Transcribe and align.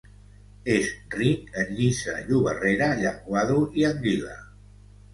És 0.75 0.87
ric 1.19 1.53
en 1.65 1.69
llissa 1.81 2.17
llobarrera, 2.31 2.91
llenguado 3.05 3.63
i 3.83 3.89
anguila. 3.95 4.39